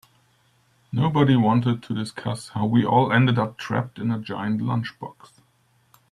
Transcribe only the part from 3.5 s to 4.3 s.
trapped in a